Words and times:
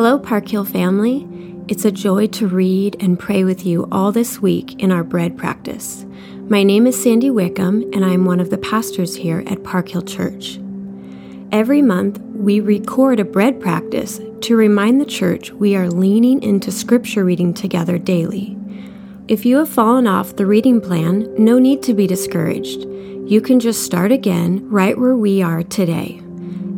Hello, 0.00 0.16
Park 0.16 0.46
Hill 0.46 0.64
family. 0.64 1.26
It's 1.66 1.84
a 1.84 1.90
joy 1.90 2.28
to 2.28 2.46
read 2.46 3.02
and 3.02 3.18
pray 3.18 3.42
with 3.42 3.66
you 3.66 3.88
all 3.90 4.12
this 4.12 4.40
week 4.40 4.80
in 4.80 4.92
our 4.92 5.02
bread 5.02 5.36
practice. 5.36 6.06
My 6.48 6.62
name 6.62 6.86
is 6.86 7.02
Sandy 7.02 7.30
Wickham, 7.30 7.82
and 7.92 8.04
I 8.04 8.10
am 8.10 8.24
one 8.24 8.38
of 8.38 8.50
the 8.50 8.58
pastors 8.58 9.16
here 9.16 9.42
at 9.48 9.64
Park 9.64 9.88
Hill 9.88 10.02
Church. 10.02 10.60
Every 11.50 11.82
month, 11.82 12.20
we 12.20 12.60
record 12.60 13.18
a 13.18 13.24
bread 13.24 13.60
practice 13.60 14.20
to 14.42 14.54
remind 14.54 15.00
the 15.00 15.04
church 15.04 15.50
we 15.50 15.74
are 15.74 15.90
leaning 15.90 16.44
into 16.44 16.70
scripture 16.70 17.24
reading 17.24 17.52
together 17.52 17.98
daily. 17.98 18.56
If 19.26 19.44
you 19.44 19.56
have 19.56 19.68
fallen 19.68 20.06
off 20.06 20.36
the 20.36 20.46
reading 20.46 20.80
plan, 20.80 21.34
no 21.36 21.58
need 21.58 21.82
to 21.82 21.92
be 21.92 22.06
discouraged. 22.06 22.84
You 23.28 23.40
can 23.40 23.58
just 23.58 23.82
start 23.82 24.12
again 24.12 24.70
right 24.70 24.96
where 24.96 25.16
we 25.16 25.42
are 25.42 25.64
today. 25.64 26.20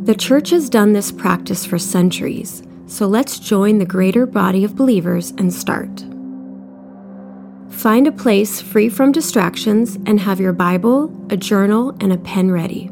The 0.04 0.14
church 0.14 0.48
has 0.48 0.70
done 0.70 0.94
this 0.94 1.12
practice 1.12 1.66
for 1.66 1.78
centuries. 1.78 2.62
So 2.90 3.06
let's 3.06 3.38
join 3.38 3.78
the 3.78 3.86
greater 3.86 4.26
body 4.26 4.64
of 4.64 4.74
believers 4.74 5.30
and 5.38 5.54
start. 5.54 6.04
Find 7.70 8.08
a 8.08 8.12
place 8.12 8.60
free 8.60 8.88
from 8.88 9.12
distractions 9.12 9.94
and 10.06 10.18
have 10.18 10.40
your 10.40 10.52
Bible, 10.52 11.08
a 11.30 11.36
journal, 11.36 11.96
and 12.00 12.12
a 12.12 12.18
pen 12.18 12.50
ready. 12.50 12.90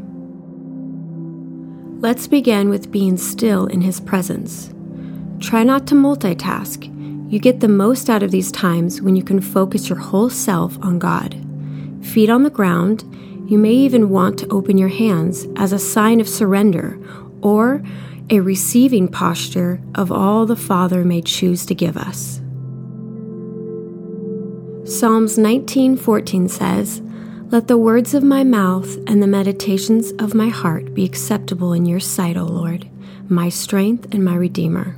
Let's 2.01 2.29
begin 2.29 2.69
with 2.69 2.93
being 2.93 3.17
still 3.17 3.67
in 3.67 3.81
His 3.81 3.99
presence. 3.99 4.73
Try 5.41 5.65
not 5.65 5.89
to 5.89 5.97
multitask. 5.97 6.85
You 7.31 7.41
get 7.41 7.59
the 7.59 7.67
most 7.67 8.09
out 8.09 8.23
of 8.23 8.31
these 8.31 8.53
times 8.53 9.03
when 9.03 9.17
you 9.17 9.25
can 9.25 9.41
focus 9.41 9.89
your 9.89 9.99
whole 9.99 10.31
self 10.31 10.79
on 10.81 11.01
God. 11.01 11.35
Feet 12.03 12.31
on 12.31 12.45
the 12.45 12.51
ground, 12.51 13.03
you 13.51 13.59
may 13.59 13.73
even 13.73 14.11
want 14.11 14.39
to 14.39 14.49
open 14.49 14.79
your 14.79 14.91
hands 14.91 15.49
as 15.57 15.73
a 15.73 15.79
sign 15.79 16.21
of 16.21 16.29
surrender 16.29 17.01
or 17.43 17.83
a 18.31 18.41
receiving 18.41 19.09
posture 19.09 19.81
of 19.95 20.13
all 20.13 20.45
the 20.45 20.57
Father 20.57 21.05
may 21.05 21.23
choose 21.23 21.65
to 21.67 21.75
give 21.75 21.97
us. 21.97 22.41
Psalms 24.85 25.39
19:14 25.39 26.49
says, 26.49 27.01
"Let 27.51 27.69
the 27.69 27.79
words 27.79 28.15
of 28.15 28.23
my 28.23 28.45
mouth 28.45 28.99
and 29.07 29.23
the 29.23 29.27
meditations 29.27 30.13
of 30.19 30.35
my 30.35 30.49
heart 30.49 30.95
be 30.95 31.05
acceptable 31.05 31.73
in 31.73 31.87
your 31.87 32.01
sight, 32.01 32.37
O 32.37 32.45
Lord, 32.45 32.87
my 33.29 33.49
strength 33.49 34.07
and 34.13 34.25
my 34.25 34.35
redeemer." 34.35 34.97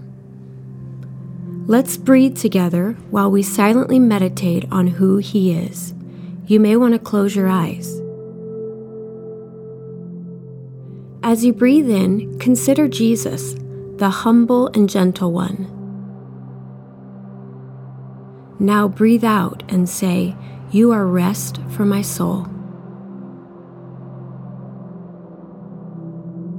Let's 1.66 1.96
breathe 1.96 2.36
together 2.36 2.96
while 3.10 3.30
we 3.30 3.42
silently 3.42 4.00
meditate 4.00 4.66
on 4.72 4.88
who 4.88 5.18
he 5.18 5.52
is. 5.52 5.94
You 6.46 6.58
may 6.58 6.76
want 6.76 6.94
to 6.94 6.98
close 6.98 7.36
your 7.36 7.46
eyes. 7.46 8.00
As 11.30 11.44
you 11.44 11.52
breathe 11.52 11.88
in, 11.88 12.40
consider 12.40 12.88
Jesus, 12.88 13.54
the 13.98 14.10
humble 14.10 14.66
and 14.74 14.90
gentle 14.90 15.30
one. 15.30 15.68
Now 18.58 18.88
breathe 18.88 19.22
out 19.22 19.62
and 19.68 19.88
say, 19.88 20.34
You 20.72 20.90
are 20.90 21.06
rest 21.06 21.60
for 21.68 21.84
my 21.84 22.02
soul. 22.02 22.40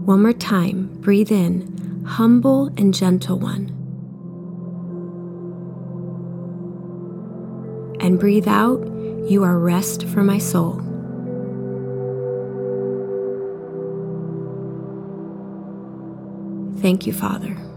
One 0.05 0.21
more 0.21 0.31
time, 0.31 0.87
breathe 1.01 1.33
in, 1.33 2.05
humble 2.07 2.67
and 2.77 2.93
gentle 2.93 3.39
one. 3.39 3.67
And 7.99 8.17
breathe 8.17 8.47
out, 8.47 8.87
You 9.29 9.43
are 9.43 9.59
rest 9.59 10.07
for 10.07 10.23
my 10.23 10.37
soul. 10.37 10.90
Thank 16.81 17.05
you, 17.05 17.13
Father. 17.13 17.70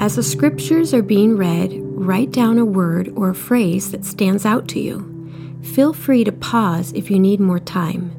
As 0.00 0.16
the 0.16 0.22
scriptures 0.22 0.94
are 0.94 1.02
being 1.02 1.36
read, 1.36 1.72
write 1.74 2.32
down 2.32 2.56
a 2.56 2.64
word 2.64 3.12
or 3.16 3.28
a 3.28 3.34
phrase 3.34 3.90
that 3.90 4.06
stands 4.06 4.46
out 4.46 4.66
to 4.68 4.80
you. 4.80 5.60
Feel 5.62 5.92
free 5.92 6.24
to 6.24 6.32
pause 6.32 6.90
if 6.94 7.10
you 7.10 7.18
need 7.18 7.38
more 7.38 7.58
time. 7.58 8.10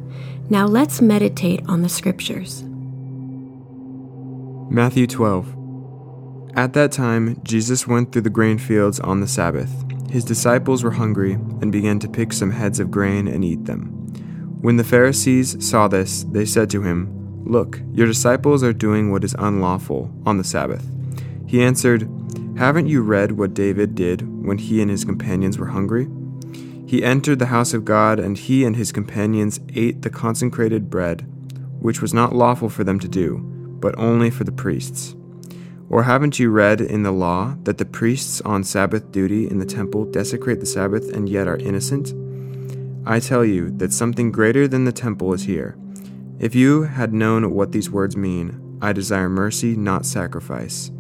Now 0.48 0.68
let's 0.68 1.02
meditate 1.02 1.68
on 1.68 1.82
the 1.82 1.90
scriptures. 1.90 2.62
Matthew 4.70 5.08
12. 5.08 6.54
At 6.56 6.74
that 6.74 6.92
time, 6.92 7.42
Jesus 7.42 7.88
went 7.88 8.12
through 8.12 8.22
the 8.22 8.30
grain 8.30 8.60
fields 8.60 9.00
on 9.00 9.20
the 9.20 9.28
Sabbath. 9.28 9.74
His 10.12 10.24
disciples 10.24 10.84
were 10.84 10.92
hungry 10.92 11.34
and 11.34 11.72
began 11.72 11.98
to 11.98 12.08
pick 12.08 12.32
some 12.32 12.52
heads 12.52 12.80
of 12.80 12.92
grain 12.92 13.28
and 13.28 13.44
eat 13.44 13.66
them. 13.66 13.86
When 14.62 14.78
the 14.78 14.84
Pharisees 14.84 15.68
saw 15.68 15.88
this, 15.88 16.26
they 16.26 16.46
said 16.46 16.70
to 16.70 16.84
him, 16.84 17.44
Look, 17.44 17.82
your 17.92 18.06
disciples 18.06 18.62
are 18.62 18.72
doing 18.72 19.10
what 19.10 19.24
is 19.24 19.36
unlawful 19.40 20.14
on 20.28 20.38
the 20.38 20.44
Sabbath. 20.44 20.86
He 21.52 21.62
answered, 21.62 22.10
Haven't 22.56 22.88
you 22.88 23.02
read 23.02 23.34
what 23.34 23.54
David 23.54 23.94
did 23.94 24.22
when 24.42 24.58
he 24.58 24.82
and 24.82 24.90
his 24.90 25.04
companions 25.04 25.58
were 25.58 25.66
hungry? 25.66 26.08
He 26.88 27.04
entered 27.04 27.40
the 27.40 27.48
house 27.48 27.74
of 27.74 27.84
God, 27.84 28.22
and 28.22 28.38
he 28.38 28.64
and 28.64 28.78
his 28.78 28.94
companions 28.94 29.60
ate 29.76 30.02
the 30.02 30.10
consecrated 30.10 30.90
bread, 30.90 31.28
which 31.82 32.02
was 32.02 32.14
not 32.14 32.34
lawful 32.34 32.70
for 32.70 32.86
them 32.86 33.00
to 33.00 33.08
do, 33.10 33.40
but 33.82 34.00
only 34.00 34.30
for 34.30 34.46
the 34.46 34.54
priests. 34.54 35.14
Or 35.90 36.04
haven't 36.04 36.40
you 36.40 36.50
read 36.52 36.80
in 36.80 37.04
the 37.04 37.12
law 37.12 37.58
that 37.64 37.80
the 37.80 37.84
priests 37.84 38.40
on 38.46 38.64
Sabbath 38.64 39.12
duty 39.12 39.50
in 39.50 39.60
the 39.60 39.66
temple 39.66 40.06
desecrate 40.06 40.62
the 40.62 40.66
Sabbath 40.66 41.12
and 41.12 41.28
yet 41.28 41.50
are 41.50 41.58
innocent? 41.58 42.14
I 43.06 43.20
tell 43.20 43.44
you 43.44 43.72
that 43.72 43.92
something 43.92 44.32
greater 44.32 44.70
than 44.70 44.86
the 44.86 44.94
temple 44.94 45.34
is 45.34 45.44
here. 45.44 45.78
If 46.40 46.56
you 46.56 46.84
had 46.84 47.14
known 47.14 47.52
what 47.52 47.74
these 47.74 47.92
words 47.92 48.16
mean, 48.16 48.80
I 48.82 48.94
desire 48.94 49.28
mercy, 49.28 49.76
not 49.76 50.06
sacrifice 50.06 50.92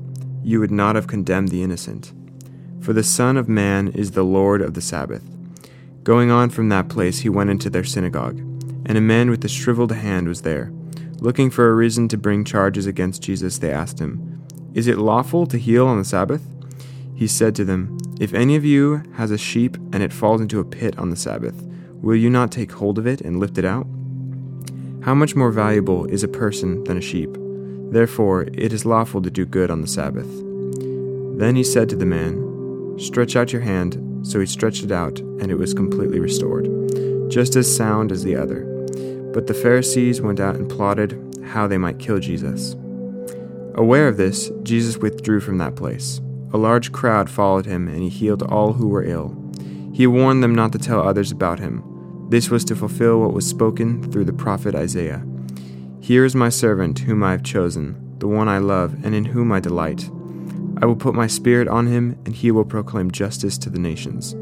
you 0.44 0.60
would 0.60 0.72
not 0.72 0.96
have 0.96 1.08
condemned 1.08 1.50
the 1.50 1.64
innocent. 1.64 2.14
For 2.80 2.94
the 2.94 3.04
Son 3.04 3.38
of 3.38 3.48
Man 3.48 3.90
is 3.90 4.12
the 4.12 4.24
Lord 4.24 4.62
of 4.62 4.74
the 4.74 4.82
Sabbath. 4.82 5.24
Going 6.04 6.32
on 6.32 6.50
from 6.50 6.70
that 6.70 6.90
place, 6.90 7.20
he 7.20 7.30
went 7.30 7.52
into 7.52 7.70
their 7.70 7.84
synagogue, 7.84 8.40
and 8.86 8.98
a 8.98 9.02
man 9.02 9.30
with 9.30 9.46
a 9.46 9.48
shriveled 9.48 9.92
hand 9.92 10.28
was 10.28 10.42
there. 10.42 10.72
Looking 11.20 11.52
for 11.52 11.70
a 11.70 11.76
reason 11.76 12.08
to 12.08 12.18
bring 12.18 12.44
charges 12.44 12.88
against 12.88 13.22
Jesus, 13.22 13.60
they 13.60 13.72
asked 13.72 14.00
him, 14.00 14.44
Is 14.74 14.88
it 14.88 14.98
lawful 14.98 15.46
to 15.46 15.60
heal 15.60 15.86
on 15.86 16.00
the 16.00 16.04
Sabbath? 16.04 16.42
He 17.14 17.28
said 17.28 17.54
to 17.56 17.64
them, 17.64 18.00
If 18.20 18.34
any 18.34 18.56
of 18.56 18.66
you 18.66 19.04
has 19.14 19.30
a 19.30 19.38
sheep 19.38 19.78
and 19.94 20.02
it 20.02 20.12
falls 20.12 20.42
into 20.42 20.60
a 20.60 20.66
pit 20.66 20.98
on 20.98 21.12
the 21.12 21.16
Sabbath, 21.16 21.62
will 22.02 22.16
you 22.16 22.32
not 22.32 22.52
take 22.52 22.72
hold 22.72 22.98
of 22.98 23.06
it 23.06 23.22
and 23.22 23.40
lift 23.40 23.60
it 23.60 23.66
out? 23.66 23.86
How 25.04 25.14
much 25.14 25.36
more 25.36 25.52
valuable 25.52 26.06
is 26.06 26.24
a 26.24 26.28
person 26.28 26.84
than 26.86 26.98
a 26.98 27.02
sheep? 27.02 27.38
Therefore, 27.92 28.44
it 28.54 28.74
is 28.74 28.86
lawful 28.86 29.22
to 29.22 29.30
do 29.30 29.46
good 29.46 29.70
on 29.70 29.82
the 29.82 29.88
Sabbath. 29.88 30.30
Then 31.38 31.56
he 31.56 31.64
said 31.64 31.90
to 31.90 31.96
the 31.96 32.06
man, 32.06 32.98
Stretch 32.98 33.36
out 33.36 33.52
your 33.52 33.62
hand. 33.62 34.08
So 34.24 34.40
he 34.40 34.46
stretched 34.46 34.84
it 34.84 34.92
out, 34.92 35.20
and 35.20 35.50
it 35.50 35.58
was 35.58 35.74
completely 35.74 36.20
restored, 36.20 36.68
just 37.32 37.56
as 37.56 37.76
sound 37.76 38.12
as 38.12 38.24
the 38.24 38.36
other. 38.36 38.66
But 39.34 39.48
the 39.48 39.54
Pharisees 39.56 40.22
went 40.22 40.40
out 40.40 40.56
and 40.56 40.70
plotted 40.70 41.18
how 41.44 41.68
they 41.68 41.80
might 41.80 42.00
kill 42.00 42.20
Jesus. 42.20 42.76
Aware 43.74 44.08
of 44.08 44.18
this, 44.18 44.52
Jesus 44.62 44.98
withdrew 44.98 45.40
from 45.40 45.58
that 45.58 45.76
place. 45.76 46.22
A 46.54 46.58
large 46.58 46.92
crowd 46.92 47.30
followed 47.30 47.66
him, 47.66 47.88
and 47.88 48.04
he 48.04 48.10
healed 48.10 48.44
all 48.44 48.74
who 48.74 48.88
were 48.90 49.04
ill. 49.04 49.36
He 49.94 50.06
warned 50.06 50.44
them 50.44 50.54
not 50.54 50.72
to 50.74 50.78
tell 50.78 51.02
others 51.02 51.32
about 51.32 51.60
him. 51.60 51.84
This 52.30 52.50
was 52.50 52.64
to 52.66 52.76
fulfill 52.76 53.22
what 53.22 53.34
was 53.34 53.48
spoken 53.48 54.04
through 54.12 54.26
the 54.26 54.34
prophet 54.34 54.76
Isaiah. 54.76 55.26
Here 56.02 56.26
is 56.26 56.34
my 56.34 56.50
servant, 56.50 56.98
whom 56.98 57.22
I 57.22 57.30
have 57.30 57.44
chosen, 57.44 58.16
the 58.18 58.28
one 58.28 58.50
I 58.50 58.58
love, 58.58 58.96
and 59.06 59.14
in 59.14 59.24
whom 59.24 59.52
I 59.52 59.60
delight. 59.60 60.10
I 60.82 60.88
will 60.88 60.96
put 60.96 61.14
my 61.14 61.28
spirit 61.28 61.68
on 61.68 61.86
him, 61.86 62.18
and 62.26 62.34
he 62.34 62.50
will 62.50 62.66
proclaim 62.66 63.12
justice 63.12 63.56
to 63.60 63.70
the 63.70 63.78
nations. 63.78 64.36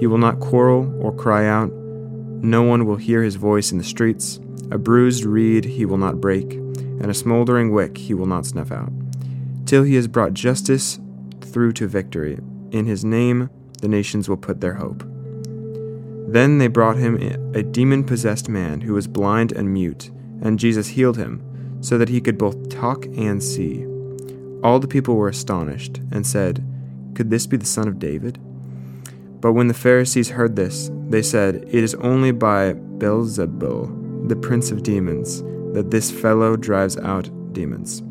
He 0.00 0.06
will 0.06 0.16
not 0.16 0.40
quarrel 0.40 0.90
or 1.04 1.14
cry 1.14 1.46
out. 1.46 1.70
No 1.70 2.62
one 2.62 2.86
will 2.86 2.96
hear 2.96 3.22
his 3.22 3.36
voice 3.36 3.70
in 3.70 3.76
the 3.76 3.84
streets. 3.84 4.40
A 4.70 4.78
bruised 4.78 5.26
reed 5.26 5.66
he 5.66 5.84
will 5.84 5.98
not 5.98 6.22
break, 6.22 6.54
and 6.54 7.10
a 7.10 7.14
smoldering 7.14 7.70
wick 7.70 7.98
he 7.98 8.14
will 8.14 8.24
not 8.24 8.46
snuff 8.46 8.72
out, 8.72 8.90
till 9.66 9.82
he 9.82 9.96
has 9.96 10.08
brought 10.08 10.32
justice 10.32 10.98
through 11.42 11.72
to 11.72 11.86
victory. 11.86 12.38
In 12.70 12.86
his 12.86 13.04
name 13.04 13.50
the 13.82 13.88
nations 13.88 14.26
will 14.26 14.38
put 14.38 14.62
their 14.62 14.74
hope. 14.74 15.04
Then 16.26 16.56
they 16.56 16.68
brought 16.68 16.96
him 16.96 17.16
a 17.54 17.62
demon 17.62 18.04
possessed 18.04 18.48
man 18.48 18.80
who 18.80 18.94
was 18.94 19.06
blind 19.06 19.52
and 19.52 19.70
mute 19.70 20.10
and 20.44 20.58
Jesus 20.58 20.88
healed 20.88 21.16
him, 21.16 21.42
so 21.80 21.98
that 21.98 22.08
he 22.08 22.20
could 22.20 22.38
both 22.38 22.68
talk 22.68 23.06
and 23.06 23.42
see. 23.42 23.84
All 24.62 24.78
the 24.78 24.88
people 24.88 25.16
were 25.16 25.28
astonished, 25.28 25.98
and 26.12 26.26
said, 26.26 26.64
Could 27.14 27.30
this 27.30 27.46
be 27.46 27.56
the 27.56 27.66
son 27.66 27.88
of 27.88 27.98
David? 27.98 28.38
But 29.40 29.52
when 29.52 29.68
the 29.68 29.74
Pharisees 29.74 30.30
heard 30.30 30.56
this, 30.56 30.90
they 31.08 31.22
said, 31.22 31.56
It 31.68 31.82
is 31.84 31.94
only 31.96 32.30
by 32.30 32.74
Beelzebul, 32.74 34.28
the 34.28 34.36
prince 34.36 34.70
of 34.70 34.82
demons, 34.82 35.42
that 35.74 35.90
this 35.90 36.10
fellow 36.10 36.56
drives 36.56 36.96
out 36.98 37.28
demons. 37.52 38.02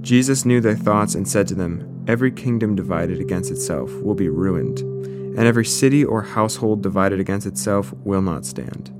Jesus 0.00 0.44
knew 0.44 0.60
their 0.60 0.76
thoughts 0.76 1.16
and 1.16 1.26
said 1.26 1.48
to 1.48 1.54
them, 1.54 2.04
Every 2.06 2.30
kingdom 2.30 2.76
divided 2.76 3.20
against 3.20 3.50
itself 3.50 3.92
will 4.00 4.14
be 4.14 4.28
ruined, 4.28 4.78
and 4.78 5.40
every 5.40 5.64
city 5.64 6.04
or 6.04 6.22
household 6.22 6.82
divided 6.82 7.18
against 7.18 7.48
itself 7.48 7.92
will 8.04 8.22
not 8.22 8.46
stand. 8.46 8.92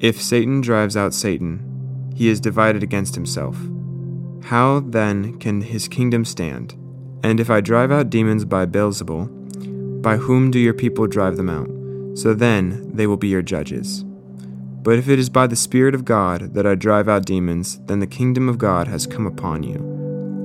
If 0.00 0.22
Satan 0.22 0.62
drives 0.62 0.96
out 0.96 1.12
Satan, 1.12 1.69
he 2.20 2.28
is 2.28 2.38
divided 2.38 2.82
against 2.82 3.14
himself. 3.14 3.56
How 4.42 4.80
then 4.80 5.38
can 5.38 5.62
his 5.62 5.88
kingdom 5.88 6.26
stand? 6.26 6.74
And 7.24 7.40
if 7.40 7.48
I 7.48 7.62
drive 7.62 7.90
out 7.90 8.10
demons 8.10 8.44
by 8.44 8.66
Beelzebul, 8.66 10.02
by 10.02 10.18
whom 10.18 10.50
do 10.50 10.58
your 10.58 10.74
people 10.74 11.06
drive 11.06 11.38
them 11.38 11.48
out? 11.48 12.18
So 12.18 12.34
then 12.34 12.94
they 12.94 13.06
will 13.06 13.16
be 13.16 13.28
your 13.28 13.40
judges. 13.40 14.04
But 14.04 14.98
if 14.98 15.08
it 15.08 15.18
is 15.18 15.30
by 15.30 15.46
the 15.46 15.56
Spirit 15.56 15.94
of 15.94 16.04
God 16.04 16.52
that 16.52 16.66
I 16.66 16.74
drive 16.74 17.08
out 17.08 17.24
demons, 17.24 17.80
then 17.86 18.00
the 18.00 18.06
kingdom 18.06 18.50
of 18.50 18.58
God 18.58 18.86
has 18.86 19.06
come 19.06 19.26
upon 19.26 19.62
you. 19.62 19.78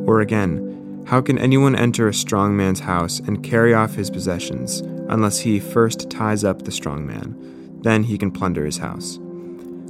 Or 0.08 0.22
again, 0.22 1.04
how 1.08 1.20
can 1.20 1.38
anyone 1.38 1.76
enter 1.76 2.08
a 2.08 2.14
strong 2.14 2.56
man's 2.56 2.80
house 2.80 3.20
and 3.20 3.44
carry 3.44 3.74
off 3.74 3.96
his 3.96 4.10
possessions, 4.10 4.80
unless 5.10 5.40
he 5.40 5.60
first 5.60 6.10
ties 6.10 6.46
up 6.46 6.62
the 6.62 6.72
strong 6.72 7.06
man? 7.06 7.36
Then 7.82 8.04
he 8.04 8.18
can 8.18 8.32
plunder 8.32 8.66
his 8.66 8.78
house. 8.78 9.20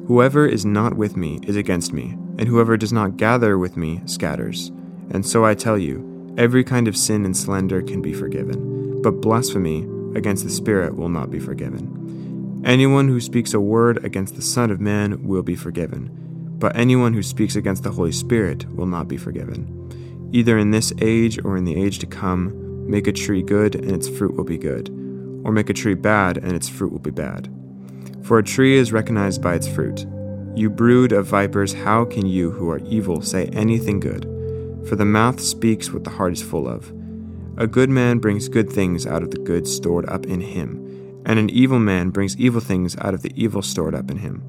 Whoever 0.07 0.46
is 0.46 0.66
not 0.66 0.96
with 0.96 1.18
me 1.18 1.40
is 1.44 1.56
against 1.56 1.94
me, 1.94 2.12
and 2.38 2.48
whoever 2.48 2.78
does 2.78 2.94
not 2.94 3.18
gather 3.18 3.57
with 3.57 3.75
me 3.78 4.02
scatters. 4.06 4.72
And 5.10 5.25
so 5.25 5.46
I 5.46 5.56
tell 5.56 5.78
you, 5.78 6.34
every 6.38 6.63
kind 6.63 6.88
of 6.88 6.98
sin 6.98 7.25
and 7.25 7.36
slander 7.36 7.81
can 7.81 8.02
be 8.02 8.13
forgiven 8.13 8.75
but 9.06 9.22
blasphemy 9.22 9.88
against 10.16 10.44
the 10.44 10.50
Spirit 10.50 10.96
will 10.96 11.10
not 11.10 11.30
be 11.30 11.38
forgiven. 11.38 12.63
Anyone 12.66 13.07
who 13.07 13.19
speaks 13.19 13.54
a 13.54 13.60
word 13.60 14.04
against 14.04 14.36
the 14.36 14.42
Son 14.42 14.72
of 14.72 14.81
Man 14.81 15.28
will 15.28 15.44
be 15.44 15.56
forgiven, 15.56 16.10
but 16.57 16.75
anyone 16.75 17.13
who 17.13 17.22
speaks 17.22 17.56
against 17.56 17.84
the 17.84 17.92
Holy 17.92 18.12
Spirit 18.12 18.68
will 18.74 18.88
not 18.88 19.07
be 19.07 19.16
forgiven. 19.16 20.30
Either 20.34 20.57
in 20.57 20.72
this 20.72 20.92
age 21.02 21.38
or 21.46 21.56
in 21.56 21.66
the 21.66 21.80
age 21.80 22.00
to 22.00 22.07
come, 22.07 22.90
make 22.90 23.06
a 23.06 23.12
tree 23.12 23.44
good 23.44 23.75
and 23.75 23.92
its 23.92 24.10
fruit 24.10 24.36
will 24.36 24.44
be 24.44 24.57
good, 24.57 24.90
or 25.46 25.52
make 25.52 25.69
a 25.69 25.74
tree 25.74 25.94
bad 25.94 26.38
and 26.38 26.54
its 26.54 26.68
fruit 26.68 26.92
will 26.92 26.98
be 26.98 27.12
bad. 27.12 27.48
For 28.25 28.39
a 28.39 28.44
tree 28.44 28.75
is 28.75 28.92
recognized 28.92 29.44
by 29.44 29.54
its 29.54 29.68
fruit. 29.68 30.07
You 30.56 30.72
brood 30.72 31.12
of 31.12 31.27
vipers, 31.27 31.74
how 31.74 32.06
can 32.06 32.25
you 32.25 32.50
who 32.50 32.72
are 32.72 32.80
evil 32.80 33.22
say 33.22 33.45
anything 33.54 34.00
good? 34.00 34.24
For 34.89 34.95
the 34.95 35.06
mouth 35.06 35.39
speaks 35.39 35.92
what 35.92 36.04
the 36.04 36.10
heart 36.10 36.33
is 36.33 36.42
full 36.42 36.68
of. 36.68 36.92
A 37.57 37.68
good 37.68 37.92
man 37.92 38.18
brings 38.18 38.50
good 38.50 38.68
things 38.68 39.06
out 39.06 39.22
of 39.22 39.30
the 39.30 39.38
good 39.38 39.68
stored 39.68 40.10
up 40.10 40.25
in 40.25 40.42
him, 40.42 41.22
and 41.24 41.38
an 41.38 41.51
evil 41.51 41.77
man 41.77 42.10
brings 42.10 42.36
evil 42.38 42.62
things 42.62 42.98
out 42.98 43.13
of 43.13 43.22
the 43.22 43.31
evil 43.36 43.62
stored 43.62 43.94
up 43.94 44.10
in 44.10 44.18
him. 44.18 44.42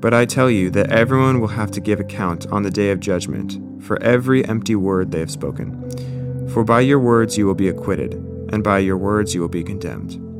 But 0.00 0.14
I 0.14 0.24
tell 0.24 0.50
you 0.50 0.70
that 0.70 0.90
everyone 0.90 1.40
will 1.40 1.48
have 1.48 1.72
to 1.72 1.82
give 1.82 2.00
account 2.00 2.46
on 2.46 2.62
the 2.62 2.70
day 2.70 2.90
of 2.90 3.00
judgment 3.00 3.84
for 3.84 4.02
every 4.02 4.46
empty 4.46 4.76
word 4.76 5.10
they 5.10 5.20
have 5.20 5.30
spoken. 5.30 6.48
For 6.48 6.64
by 6.64 6.80
your 6.80 7.00
words 7.00 7.36
you 7.36 7.44
will 7.44 7.54
be 7.54 7.68
acquitted, 7.68 8.14
and 8.50 8.64
by 8.64 8.78
your 8.78 8.96
words 8.96 9.34
you 9.34 9.42
will 9.42 9.48
be 9.48 9.62
condemned. 9.62 10.33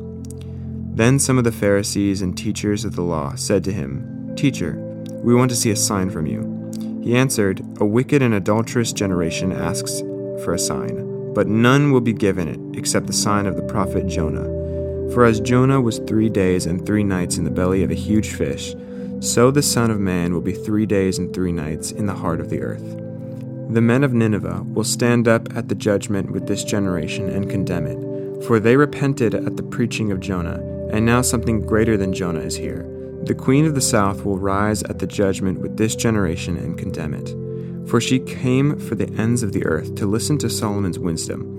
Then 0.95 1.19
some 1.19 1.37
of 1.37 1.43
the 1.43 1.51
Pharisees 1.51 2.21
and 2.21 2.37
teachers 2.37 2.85
of 2.85 2.95
the 2.95 3.03
law 3.03 3.35
said 3.35 3.63
to 3.65 3.71
him, 3.71 4.33
Teacher, 4.35 4.75
we 5.23 5.35
want 5.35 5.51
to 5.51 5.57
see 5.57 5.71
a 5.71 5.75
sign 5.75 6.09
from 6.09 6.25
you. 6.25 7.01
He 7.03 7.15
answered, 7.15 7.61
A 7.79 7.85
wicked 7.85 8.21
and 8.21 8.33
adulterous 8.33 8.93
generation 8.93 9.51
asks 9.51 9.99
for 10.43 10.53
a 10.53 10.59
sign 10.59 11.05
but 11.35 11.47
none 11.47 11.91
will 11.91 12.01
be 12.01 12.13
given 12.13 12.47
it 12.47 12.79
except 12.79 13.05
the 13.05 13.13
sign 13.13 13.45
of 13.45 13.57
the 13.57 13.61
prophet 13.61 14.07
Jonah. 14.07 14.53
For 15.13 15.25
as 15.25 15.41
Jonah 15.41 15.81
was 15.81 15.99
three 15.99 16.29
days 16.29 16.65
and 16.65 16.83
three 16.83 17.03
nights 17.03 17.37
in 17.37 17.43
the 17.43 17.51
belly 17.51 17.83
of 17.83 17.91
a 17.91 17.95
huge 17.95 18.29
fish, 18.29 18.73
so 19.19 19.51
the 19.51 19.61
Son 19.61 19.91
of 19.91 19.99
Man 19.99 20.33
will 20.33 20.41
be 20.41 20.53
three 20.53 20.85
days 20.85 21.19
and 21.19 21.33
three 21.33 21.51
nights 21.51 21.91
in 21.91 22.05
the 22.05 22.13
heart 22.13 22.39
of 22.39 22.49
the 22.49 22.61
earth. 22.61 22.85
The 23.69 23.81
men 23.81 24.03
of 24.03 24.13
Nineveh 24.13 24.63
will 24.63 24.83
stand 24.85 25.27
up 25.27 25.55
at 25.57 25.67
the 25.67 25.75
judgment 25.75 26.31
with 26.31 26.47
this 26.47 26.63
generation 26.63 27.29
and 27.29 27.49
condemn 27.49 27.85
it, 27.85 28.45
for 28.45 28.59
they 28.59 28.77
repented 28.77 29.35
at 29.35 29.57
the 29.57 29.63
preaching 29.63 30.11
of 30.11 30.21
Jonah, 30.21 30.59
and 30.91 31.05
now 31.05 31.21
something 31.21 31.61
greater 31.61 31.97
than 31.97 32.13
Jonah 32.13 32.39
is 32.39 32.55
here. 32.55 32.85
The 33.23 33.35
queen 33.35 33.65
of 33.65 33.75
the 33.75 33.81
south 33.81 34.23
will 34.23 34.37
rise 34.37 34.83
at 34.83 34.99
the 34.99 35.07
judgment 35.07 35.59
with 35.59 35.77
this 35.77 35.95
generation 35.95 36.57
and 36.57 36.77
condemn 36.77 37.13
it. 37.13 37.33
For 37.89 37.99
she 37.99 38.19
came 38.19 38.79
for 38.79 38.95
the 38.95 39.09
ends 39.19 39.43
of 39.43 39.51
the 39.51 39.65
earth 39.65 39.95
to 39.95 40.05
listen 40.05 40.37
to 40.39 40.49
Solomon's 40.49 40.99
wisdom. 40.99 41.57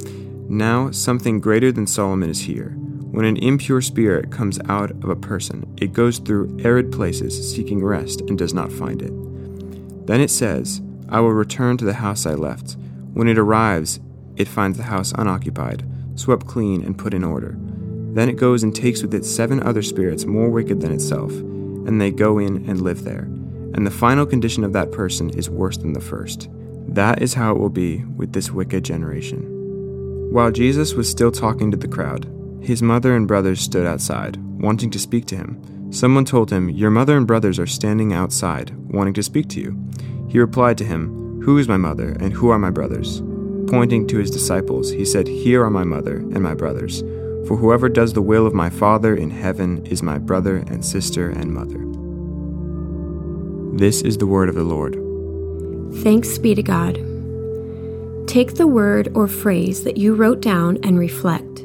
Now 0.49 0.91
something 0.91 1.41
greater 1.41 1.73
than 1.73 1.87
Solomon 1.87 2.31
is 2.31 2.41
here. 2.41 2.71
When 3.11 3.25
an 3.25 3.37
impure 3.39 3.81
spirit 3.81 4.31
comes 4.31 4.61
out 4.69 4.91
of 4.91 5.09
a 5.09 5.17
person, 5.17 5.75
it 5.81 5.93
goes 5.93 6.19
through 6.19 6.59
arid 6.63 6.93
places 6.93 7.55
seeking 7.55 7.83
rest 7.83 8.21
and 8.21 8.37
does 8.37 8.55
not 8.55 8.71
find 8.71 9.03
it. 9.03 10.07
Then 10.07 10.21
it 10.21 10.31
says, 10.31 10.83
I 11.09 11.21
will 11.21 11.33
return 11.33 11.79
to 11.79 11.85
the 11.85 11.95
house 11.95 12.27
I 12.27 12.35
left. 12.35 12.77
When 13.15 13.29
it 13.29 13.39
arrives, 13.39 14.01
it 14.37 14.49
finds 14.49 14.77
the 14.77 14.85
house 14.85 15.13
unoccupied, 15.17 15.85
swept 16.15 16.47
clean, 16.47 16.85
and 16.85 16.99
put 16.99 17.15
in 17.15 17.25
order. 17.25 17.59
Then 18.17 18.29
it 18.29 18.37
goes 18.37 18.65
and 18.65 18.75
takes 18.75 19.03
with 19.03 19.15
it 19.15 19.25
seven 19.25 19.63
other 19.63 19.83
spirits 19.83 20.25
more 20.25 20.49
wicked 20.51 20.81
than 20.81 20.93
itself, 20.93 21.31
and 21.31 22.01
they 22.01 22.11
go 22.11 22.39
in 22.39 22.69
and 22.69 22.81
live 22.81 23.05
there 23.05 23.29
and 23.77 23.87
the 23.87 23.91
final 23.91 24.25
condition 24.25 24.65
of 24.65 24.73
that 24.73 24.91
person 24.91 25.31
is 25.31 25.51
worse 25.51 25.77
than 25.77 25.93
the 25.93 26.01
first. 26.01 26.49
That 26.89 27.21
is 27.21 27.35
how 27.35 27.53
it 27.53 27.59
will 27.59 27.71
be 27.71 28.05
with 28.05 28.33
this 28.33 28.51
wicked 28.51 28.85
generation. 28.85 29.53
While 30.33 30.51
Jesus 30.51 30.95
was 30.95 31.09
still 31.09 31.31
talking 31.31 31.71
to 31.71 31.77
the 31.77 31.87
crowd, 31.87 32.27
his 32.63 32.83
mother 32.83 33.15
and 33.15 33.29
brothers 33.29 33.61
stood 33.61 33.87
outside, 33.87 34.39
wanting 34.39 34.91
to 34.91 34.99
speak 34.99 35.27
to 35.27 35.37
him. 35.37 35.93
Someone 35.93 36.25
told 36.25 36.51
him, 36.51 36.71
Your 36.71 36.91
mother 36.91 37.17
and 37.17 37.27
brothers 37.27 37.59
are 37.59 37.67
standing 37.67 38.13
outside, 38.13 38.75
wanting 38.77 39.15
to 39.15 39.23
speak 39.23 39.49
to 39.51 39.61
you. 39.61 39.79
He 40.29 40.39
replied 40.39 40.79
to 40.79 40.85
him, 40.85 41.43
Who 41.43 41.59
is 41.59 41.69
my 41.69 41.77
mother, 41.77 42.17
and 42.19 42.33
who 42.33 42.49
are 42.49 42.59
my 42.59 42.71
brothers? 42.71 43.23
Pointing 43.69 44.07
to 44.09 44.19
his 44.19 44.31
disciples, 44.31 44.91
he 44.91 45.05
said, 45.05 45.29
Here 45.29 45.63
are 45.63 45.71
my 45.71 45.85
mother 45.85 46.17
and 46.17 46.43
my 46.43 46.55
brothers. 46.55 47.03
For 47.47 47.57
whoever 47.57 47.89
does 47.89 48.13
the 48.13 48.23
will 48.23 48.47
of 48.47 48.55
my 48.55 48.71
Father 48.71 49.15
in 49.15 49.31
heaven 49.31 49.87
is 49.87 50.03
my 50.03 50.19
brother 50.19 50.57
and 50.57 50.85
sister 50.85 51.31
and 51.31 51.55
mother. 51.55 51.87
This 53.79 54.03
is 54.03 54.19
the 54.19 54.27
word 54.27 54.49
of 54.49 54.55
the 54.55 54.65
Lord. 54.65 54.95
Thanks 56.03 56.39
be 56.39 56.55
to 56.55 56.63
God. 56.63 56.97
Take 58.27 58.55
the 58.55 58.67
word 58.67 59.13
or 59.15 59.29
phrase 59.29 59.85
that 59.85 59.97
you 59.97 60.15
wrote 60.15 60.41
down 60.41 60.79
and 60.83 60.99
reflect. 60.99 61.63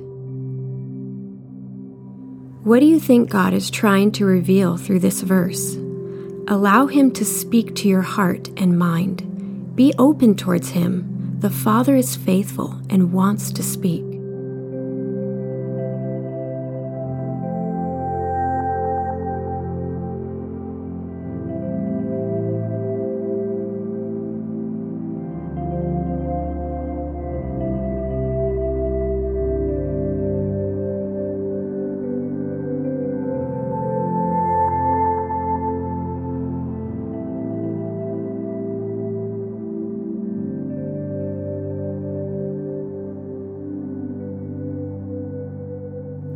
What 2.63 2.79
do 2.79 2.85
you 2.85 2.99
think 2.99 3.31
God 3.31 3.53
is 3.53 3.71
trying 3.71 4.11
to 4.13 4.25
reveal 4.25 4.77
through 4.77 4.99
this 4.99 5.21
verse? 5.21 5.75
Allow 6.47 6.85
Him 6.87 7.11
to 7.13 7.25
speak 7.25 7.75
to 7.77 7.87
your 7.87 8.03
heart 8.03 8.49
and 8.55 8.77
mind. 8.77 9.75
Be 9.75 9.95
open 9.97 10.35
towards 10.35 10.69
Him. 10.69 11.37
The 11.39 11.49
Father 11.49 11.95
is 11.95 12.15
faithful 12.15 12.79
and 12.89 13.13
wants 13.13 13.51
to 13.53 13.63
speak. 13.63 14.10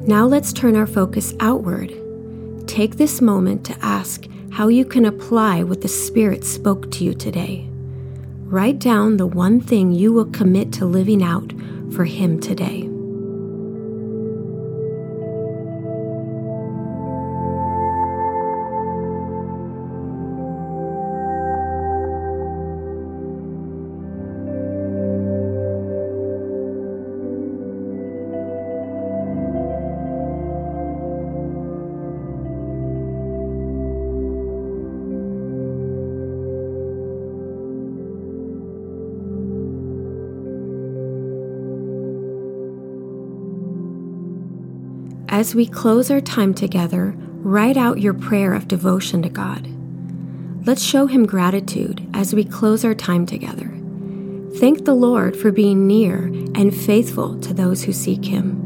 Now 0.08 0.28
let's 0.28 0.54
turn 0.54 0.76
our 0.76 0.86
focus 0.86 1.34
outward. 1.40 1.92
Take 2.68 2.98
this 2.98 3.22
moment 3.22 3.66
to 3.66 3.78
ask 3.84 4.28
how 4.52 4.68
you 4.68 4.86
can 4.86 5.06
apply 5.06 5.64
what 5.64 5.82
the 5.82 5.88
Spirit 5.88 6.46
spoke 6.46 6.92
to 6.92 7.04
you 7.04 7.16
today. 7.16 7.68
Write 8.44 8.78
down 8.78 9.18
the 9.18 9.26
one 9.26 9.60
thing 9.60 9.92
you 9.92 10.14
will 10.14 10.26
commit 10.26 10.72
to 10.74 10.86
living 10.86 11.24
out 11.24 11.52
for 11.92 12.06
Him 12.06 12.40
today. 12.40 12.88
As 45.46 45.54
we 45.54 45.68
close 45.68 46.10
our 46.10 46.22
time 46.22 46.56
together, 46.56 47.14
write 47.16 47.78
out 47.78 48.02
your 48.02 48.16
prayer 48.16 48.56
of 48.56 48.68
devotion 48.68 49.22
to 49.22 49.30
God. 49.30 49.68
Let's 50.66 50.82
show 50.82 51.06
Him 51.06 51.28
gratitude 51.28 52.04
as 52.16 52.34
we 52.34 52.44
close 52.44 52.84
our 52.84 52.96
time 52.96 53.28
together. 53.28 53.72
Thank 54.58 54.86
the 54.86 54.96
Lord 54.96 55.38
for 55.38 55.52
being 55.52 55.86
near 55.86 56.24
and 56.56 56.76
faithful 56.76 57.40
to 57.42 57.54
those 57.54 57.84
who 57.84 57.94
seek 57.94 58.26
Him. 58.26 58.65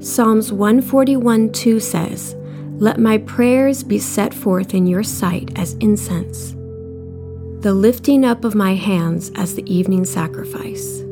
Psalms 0.00 0.50
141 0.50 1.52
2 1.52 1.78
says, 1.78 2.34
Let 2.78 2.98
my 2.98 3.18
prayers 3.18 3.82
be 3.82 3.98
set 3.98 4.32
forth 4.32 4.72
in 4.72 4.86
your 4.86 5.02
sight 5.02 5.50
as 5.58 5.74
incense, 5.74 6.52
the 7.62 7.74
lifting 7.74 8.24
up 8.24 8.44
of 8.44 8.54
my 8.54 8.74
hands 8.74 9.30
as 9.34 9.54
the 9.54 9.70
evening 9.70 10.06
sacrifice. 10.06 11.02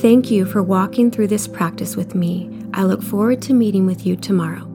Thank 0.00 0.30
you 0.30 0.44
for 0.44 0.62
walking 0.62 1.10
through 1.10 1.26
this 1.26 1.48
practice 1.48 1.96
with 1.96 2.14
me. 2.14 2.48
I 2.74 2.84
look 2.84 3.02
forward 3.02 3.42
to 3.42 3.54
meeting 3.54 3.86
with 3.86 4.06
you 4.06 4.14
tomorrow. 4.14 4.71